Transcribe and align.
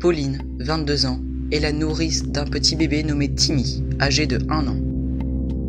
Pauline, 0.00 0.42
22 0.58 1.06
ans, 1.06 1.20
est 1.50 1.58
la 1.58 1.72
nourrice 1.72 2.24
d'un 2.24 2.44
petit 2.44 2.76
bébé 2.76 3.02
nommé 3.02 3.32
Timmy, 3.32 3.82
âgé 3.98 4.26
de 4.26 4.38
1 4.50 4.68
an. 4.68 4.76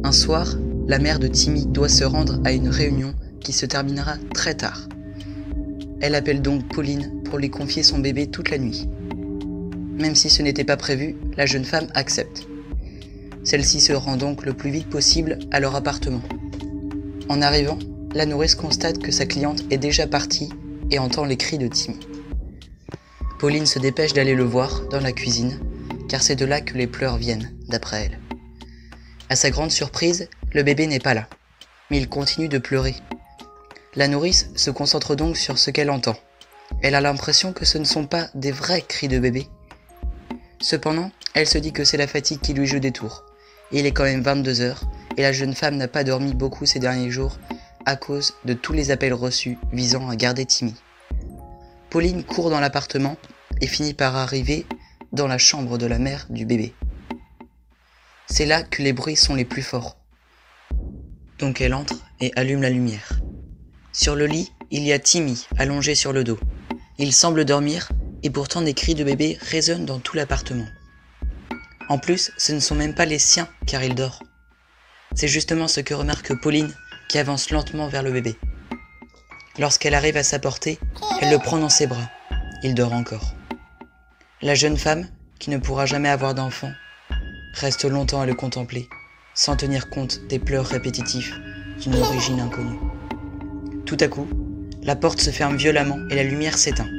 Un 0.03 0.11
soir, 0.11 0.57
la 0.85 0.99
mère 0.99 1.19
de 1.19 1.27
Timmy 1.27 1.65
doit 1.65 1.87
se 1.87 2.03
rendre 2.03 2.41
à 2.43 2.51
une 2.51 2.67
réunion 2.67 3.13
qui 3.39 3.53
se 3.53 3.65
terminera 3.65 4.15
très 4.33 4.55
tard. 4.55 4.89
Elle 6.01 6.13
appelle 6.13 6.41
donc 6.41 6.67
Pauline 6.67 7.23
pour 7.23 7.39
lui 7.39 7.49
confier 7.49 7.83
son 7.83 7.99
bébé 7.99 8.27
toute 8.27 8.49
la 8.49 8.57
nuit. 8.57 8.89
Même 9.97 10.15
si 10.15 10.29
ce 10.29 10.41
n'était 10.41 10.65
pas 10.65 10.77
prévu, 10.77 11.15
la 11.37 11.45
jeune 11.45 11.65
femme 11.65 11.87
accepte. 11.93 12.47
Celle-ci 13.45 13.79
se 13.79 13.93
rend 13.93 14.17
donc 14.17 14.45
le 14.45 14.51
plus 14.51 14.71
vite 14.71 14.89
possible 14.89 15.39
à 15.51 15.61
leur 15.61 15.73
appartement. 15.75 16.21
En 17.29 17.41
arrivant, 17.41 17.79
la 18.13 18.25
nourrice 18.25 18.55
constate 18.55 18.99
que 18.99 19.11
sa 19.11 19.25
cliente 19.25 19.63
est 19.71 19.77
déjà 19.77 20.05
partie 20.05 20.49
et 20.91 20.99
entend 20.99 21.23
les 21.23 21.37
cris 21.37 21.57
de 21.57 21.67
Timmy. 21.67 21.99
Pauline 23.39 23.67
se 23.67 23.77
dépêche 23.77 24.13
d'aller 24.13 24.33
le 24.33 24.43
voir 24.43 24.87
dans 24.89 24.99
la 24.99 25.11
cuisine, 25.11 25.59
car 26.09 26.23
c'est 26.23 26.35
de 26.35 26.45
là 26.45 26.59
que 26.59 26.73
les 26.73 26.87
pleurs 26.87 27.17
viennent, 27.17 27.55
d'après 27.67 28.05
elle. 28.05 28.19
À 29.29 29.35
sa 29.35 29.51
grande 29.51 29.71
surprise, 29.71 30.27
le 30.53 30.63
bébé 30.63 30.87
n'est 30.87 30.99
pas 30.99 31.13
là, 31.13 31.27
mais 31.91 31.99
il 31.99 32.09
continue 32.09 32.47
de 32.47 32.57
pleurer. 32.57 32.95
La 33.95 34.07
nourrice 34.07 34.49
se 34.55 34.71
concentre 34.71 35.15
donc 35.15 35.37
sur 35.37 35.59
ce 35.59 35.69
qu'elle 35.69 35.91
entend. 35.91 36.15
Elle 36.81 36.95
a 36.95 37.01
l'impression 37.01 37.53
que 37.53 37.65
ce 37.65 37.77
ne 37.77 37.83
sont 37.83 38.07
pas 38.07 38.29
des 38.33 38.51
vrais 38.51 38.81
cris 38.81 39.07
de 39.07 39.19
bébé. 39.19 39.47
Cependant, 40.59 41.11
elle 41.35 41.47
se 41.47 41.59
dit 41.59 41.73
que 41.73 41.83
c'est 41.83 41.97
la 41.97 42.07
fatigue 42.07 42.41
qui 42.41 42.53
lui 42.53 42.65
joue 42.65 42.79
des 42.79 42.91
tours. 42.91 43.23
Il 43.71 43.85
est 43.85 43.91
quand 43.91 44.03
même 44.03 44.23
22 44.23 44.61
heures 44.61 44.81
et 45.15 45.21
la 45.21 45.31
jeune 45.31 45.53
femme 45.53 45.77
n'a 45.77 45.87
pas 45.87 46.03
dormi 46.03 46.33
beaucoup 46.33 46.65
ces 46.65 46.79
derniers 46.79 47.11
jours 47.11 47.37
à 47.85 47.95
cause 47.95 48.33
de 48.45 48.53
tous 48.53 48.73
les 48.73 48.89
appels 48.89 49.13
reçus 49.13 49.57
visant 49.71 50.09
à 50.09 50.15
garder 50.15 50.45
Timmy. 50.45 50.73
Pauline 51.89 52.23
court 52.23 52.49
dans 52.49 52.59
l'appartement 52.59 53.17
et 53.61 53.67
finit 53.67 53.93
par 53.93 54.15
arriver 54.15 54.65
dans 55.13 55.27
la 55.27 55.37
chambre 55.37 55.77
de 55.77 55.85
la 55.85 55.99
mère 55.99 56.27
du 56.29 56.45
bébé. 56.45 56.73
C'est 58.27 58.45
là 58.45 58.63
que 58.63 58.81
les 58.81 58.91
bruits 58.91 59.15
sont 59.15 59.35
les 59.35 59.45
plus 59.45 59.61
forts. 59.61 59.97
Donc 61.39 61.61
elle 61.61 61.73
entre 61.73 61.95
et 62.19 62.33
allume 62.35 62.61
la 62.61 62.69
lumière. 62.69 63.19
Sur 63.93 64.15
le 64.15 64.25
lit, 64.25 64.51
il 64.69 64.83
y 64.83 64.91
a 64.91 64.99
Timmy 64.99 65.47
allongé 65.57 65.95
sur 65.95 66.11
le 66.11 66.23
dos. 66.23 66.39
Il 66.97 67.13
semble 67.13 67.45
dormir 67.45 67.89
et 68.21 68.29
pourtant 68.29 68.61
des 68.61 68.73
cris 68.73 68.95
de 68.95 69.03
bébé 69.03 69.37
résonnent 69.39 69.85
dans 69.85 69.99
tout 69.99 70.17
l'appartement. 70.17 70.67
En 71.87 71.99
plus, 71.99 72.31
ce 72.37 72.51
ne 72.51 72.59
sont 72.59 72.75
même 72.75 72.95
pas 72.95 73.05
les 73.05 73.19
siens 73.19 73.47
car 73.65 73.81
il 73.83 73.95
dort. 73.95 74.21
C'est 75.15 75.29
justement 75.29 75.69
ce 75.69 75.79
que 75.79 75.93
remarque 75.93 76.33
Pauline 76.41 76.73
qui 77.07 77.17
avance 77.17 77.49
lentement 77.49 77.87
vers 77.87 78.03
le 78.03 78.11
bébé. 78.11 78.37
Lorsqu'elle 79.59 79.95
arrive 79.95 80.17
à 80.17 80.23
sa 80.23 80.37
portée, 80.37 80.77
elle 81.19 81.31
le 81.31 81.39
prend 81.39 81.57
dans 81.57 81.69
ses 81.69 81.87
bras. 81.87 82.09
Il 82.61 82.75
dort 82.75 82.93
encore. 82.93 83.33
La 84.43 84.53
jeune 84.53 84.77
femme, 84.77 85.07
qui 85.39 85.49
ne 85.49 85.57
pourra 85.57 85.87
jamais 85.87 86.09
avoir 86.09 86.35
d'enfant, 86.35 86.71
reste 87.53 87.85
longtemps 87.85 88.21
à 88.21 88.27
le 88.27 88.35
contempler, 88.35 88.87
sans 89.33 89.55
tenir 89.55 89.89
compte 89.89 90.19
des 90.27 90.37
pleurs 90.37 90.67
répétitifs 90.67 91.33
d'une 91.81 91.95
origine 91.95 92.39
inconnue. 92.39 92.77
Tout 93.87 93.97
à 93.99 94.07
coup, 94.07 94.27
la 94.83 94.95
porte 94.95 95.21
se 95.21 95.31
ferme 95.31 95.57
violemment 95.57 95.99
et 96.11 96.15
la 96.15 96.23
lumière 96.23 96.57
s'éteint. 96.57 96.89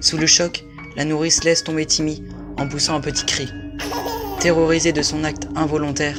Sous 0.00 0.16
le 0.16 0.26
choc, 0.26 0.64
la 0.96 1.04
nourrice 1.04 1.44
laisse 1.44 1.64
tomber 1.64 1.84
Timmy 1.84 2.24
en 2.56 2.66
poussant 2.66 2.94
un 2.94 3.00
petit 3.00 3.26
cri. 3.26 3.52
Terrorisée 4.40 4.92
de 4.92 5.02
son 5.02 5.22
acte 5.22 5.48
involontaire, 5.54 6.16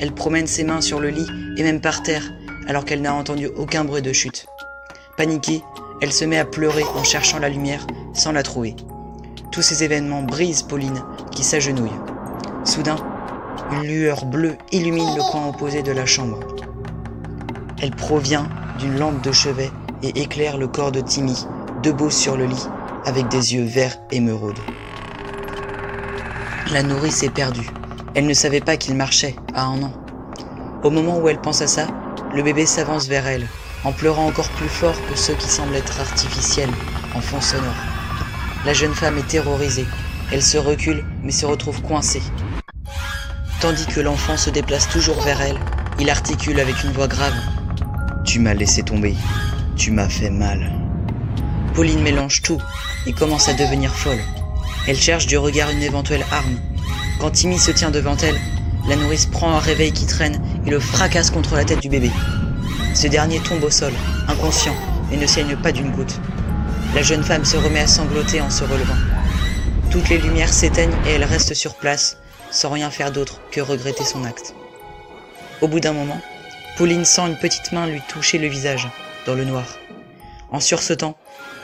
elle 0.00 0.12
promène 0.12 0.48
ses 0.48 0.64
mains 0.64 0.80
sur 0.80 0.98
le 0.98 1.10
lit 1.10 1.26
et 1.56 1.62
même 1.62 1.80
par 1.80 2.02
terre 2.02 2.32
alors 2.66 2.84
qu'elle 2.84 3.02
n'a 3.02 3.14
entendu 3.14 3.46
aucun 3.46 3.84
bruit 3.84 4.02
de 4.02 4.12
chute. 4.12 4.46
Paniquée, 5.16 5.62
elle 6.00 6.12
se 6.12 6.24
met 6.24 6.38
à 6.38 6.44
pleurer 6.44 6.82
en 6.96 7.04
cherchant 7.04 7.38
la 7.38 7.48
lumière 7.48 7.86
sans 8.14 8.32
la 8.32 8.42
trouver. 8.42 8.74
Tous 9.52 9.62
ces 9.62 9.84
événements 9.84 10.22
brisent 10.22 10.62
Pauline 10.62 11.04
qui 11.30 11.44
s'agenouille. 11.44 11.92
Soudain, 12.64 12.96
une 13.70 13.86
lueur 13.86 14.24
bleue 14.24 14.56
illumine 14.72 15.14
le 15.16 15.30
coin 15.30 15.46
opposé 15.46 15.82
de 15.84 15.92
la 15.92 16.04
chambre. 16.04 16.40
Elle 17.80 17.92
provient 17.92 18.48
d'une 18.80 18.98
lampe 18.98 19.22
de 19.22 19.30
chevet 19.30 19.70
et 20.02 20.20
éclaire 20.20 20.58
le 20.58 20.66
corps 20.66 20.90
de 20.90 21.00
Timmy, 21.00 21.46
debout 21.84 22.10
sur 22.10 22.36
le 22.36 22.46
lit, 22.46 22.66
avec 23.04 23.28
des 23.28 23.54
yeux 23.54 23.64
verts 23.64 24.00
émeraudes. 24.10 24.58
La 26.72 26.82
nourrice 26.82 27.22
est 27.22 27.30
perdue. 27.30 27.70
Elle 28.16 28.26
ne 28.26 28.34
savait 28.34 28.60
pas 28.60 28.76
qu'il 28.76 28.96
marchait 28.96 29.36
à 29.54 29.66
un 29.66 29.80
an. 29.82 29.92
Au 30.82 30.90
moment 30.90 31.18
où 31.18 31.28
elle 31.28 31.40
pense 31.40 31.62
à 31.62 31.68
ça, 31.68 31.86
le 32.34 32.42
bébé 32.42 32.66
s'avance 32.66 33.06
vers 33.06 33.28
elle, 33.28 33.46
en 33.84 33.92
pleurant 33.92 34.26
encore 34.26 34.48
plus 34.50 34.68
fort 34.68 34.96
que 35.08 35.16
ceux 35.16 35.34
qui 35.34 35.48
semblent 35.48 35.76
être 35.76 36.00
artificiels, 36.00 36.70
en 37.14 37.20
fond 37.20 37.40
sonore. 37.40 37.74
La 38.64 38.72
jeune 38.72 38.94
femme 38.94 39.18
est 39.18 39.28
terrorisée. 39.28 39.86
Elle 40.32 40.42
se 40.42 40.56
recule, 40.56 41.04
mais 41.22 41.32
se 41.32 41.44
retrouve 41.44 41.82
coincée. 41.82 42.22
Tandis 43.60 43.86
que 43.86 44.00
l'enfant 44.00 44.36
se 44.36 44.50
déplace 44.50 44.88
toujours 44.88 45.20
vers 45.20 45.40
elle, 45.42 45.58
il 45.98 46.10
articule 46.10 46.58
avec 46.60 46.82
une 46.82 46.92
voix 46.92 47.08
grave. 47.08 47.34
Tu 48.24 48.38
m'as 48.38 48.54
laissé 48.54 48.82
tomber. 48.82 49.14
Tu 49.76 49.90
m'as 49.90 50.08
fait 50.08 50.30
mal. 50.30 50.72
Pauline 51.74 52.00
mélange 52.00 52.40
tout 52.42 52.60
et 53.06 53.12
commence 53.12 53.48
à 53.48 53.54
devenir 53.54 53.94
folle. 53.94 54.20
Elle 54.86 54.96
cherche 54.96 55.26
du 55.26 55.36
regard 55.36 55.70
une 55.70 55.82
éventuelle 55.82 56.24
arme. 56.30 56.58
Quand 57.20 57.30
Timmy 57.30 57.58
se 57.58 57.70
tient 57.70 57.90
devant 57.90 58.16
elle, 58.16 58.38
la 58.88 58.96
nourrice 58.96 59.26
prend 59.26 59.54
un 59.54 59.58
réveil 59.58 59.92
qui 59.92 60.06
traîne 60.06 60.40
et 60.66 60.70
le 60.70 60.80
fracasse 60.80 61.30
contre 61.30 61.54
la 61.54 61.64
tête 61.64 61.80
du 61.80 61.88
bébé. 61.88 62.10
Ce 62.94 63.08
dernier 63.08 63.40
tombe 63.40 63.64
au 63.64 63.70
sol, 63.70 63.92
inconscient, 64.28 64.74
et 65.12 65.16
ne 65.16 65.26
saigne 65.26 65.56
pas 65.56 65.72
d'une 65.72 65.90
goutte. 65.90 66.20
La 66.94 67.02
jeune 67.02 67.24
femme 67.24 67.44
se 67.44 67.56
remet 67.56 67.80
à 67.80 67.88
sangloter 67.88 68.40
en 68.40 68.50
se 68.50 68.62
relevant. 68.62 68.94
Toutes 69.90 70.08
les 70.08 70.18
lumières 70.18 70.52
s'éteignent 70.52 70.94
et 71.06 71.10
elle 71.10 71.24
reste 71.24 71.54
sur 71.54 71.74
place, 71.74 72.18
sans 72.52 72.70
rien 72.70 72.90
faire 72.90 73.10
d'autre 73.10 73.40
que 73.50 73.60
regretter 73.60 74.04
son 74.04 74.24
acte. 74.24 74.54
Au 75.60 75.66
bout 75.66 75.80
d'un 75.80 75.92
moment, 75.92 76.20
Pauline 76.78 77.04
sent 77.04 77.22
une 77.22 77.36
petite 77.36 77.72
main 77.72 77.86
lui 77.86 78.00
toucher 78.08 78.38
le 78.38 78.46
visage, 78.46 78.88
dans 79.26 79.34
le 79.34 79.44
noir. 79.44 79.66
En 80.52 80.60
sursautant, 80.60 81.16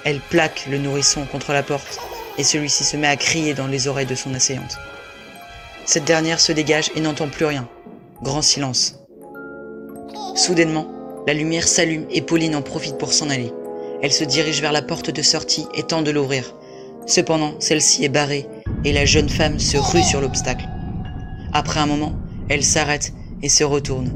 elle 0.05 0.21
plaque 0.21 0.67
le 0.69 0.79
nourrisson 0.79 1.27
contre 1.27 1.53
la 1.53 1.63
porte 1.63 2.01
et 2.39 2.45
celui-ci 2.45 2.83
se 2.85 2.97
met 2.97 3.07
à 3.07 3.17
crier 3.17 3.55
dans 3.55 3.67
les 3.69 3.87
oreilles 3.87 4.07
de 4.07 4.15
son 4.15 4.35
assaillante. 4.35 4.79
Cette 5.85 6.05
dernière 6.05 6.41
se 6.41 6.53
dégage 6.53 6.91
et 6.97 7.01
n'entend 7.01 7.29
plus 7.29 7.45
rien. 7.45 7.69
Grand 8.23 8.43
silence. 8.43 8.97
Soudainement, 10.35 10.89
la 11.27 11.35
lumière 11.35 11.69
s'allume 11.69 12.07
et 12.11 12.23
Pauline 12.23 12.55
en 12.55 12.63
profite 12.63 12.99
pour 12.99 13.13
s'en 13.13 13.31
aller. 13.31 13.53
Elle 14.03 14.13
se 14.13 14.25
dirige 14.25 14.61
vers 14.61 14.73
la 14.73 14.83
porte 14.83 15.11
de 15.11 15.23
sortie 15.23 15.67
et 15.75 15.83
tente 15.83 16.05
de 16.05 16.11
l'ouvrir. 16.11 16.55
Cependant, 17.07 17.55
celle-ci 17.59 18.05
est 18.05 18.09
barrée 18.09 18.47
et 18.85 18.93
la 18.93 19.05
jeune 19.05 19.29
femme 19.29 19.59
se 19.59 19.77
rue 19.77 20.03
sur 20.03 20.21
l'obstacle. 20.21 20.69
Après 21.53 21.81
un 21.81 21.87
moment, 21.87 22.15
elle 22.49 22.65
s'arrête 22.65 23.13
et 23.43 23.49
se 23.49 23.65
retourne. 23.65 24.13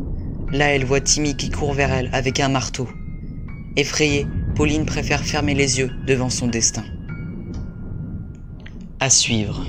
Là, 0.52 0.66
elle 0.74 0.84
voit 0.84 1.00
Timmy 1.00 1.36
qui 1.36 1.50
court 1.50 1.74
vers 1.74 1.92
elle 1.92 2.10
avec 2.12 2.40
un 2.40 2.48
marteau. 2.48 2.88
Effrayée, 3.76 4.26
Pauline 4.54 4.86
préfère 4.86 5.24
fermer 5.24 5.54
les 5.54 5.78
yeux 5.78 5.90
devant 6.06 6.30
son 6.30 6.46
destin. 6.46 6.84
À 9.00 9.10
suivre. 9.10 9.66